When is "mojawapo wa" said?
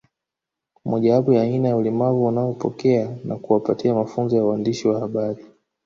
0.85-1.41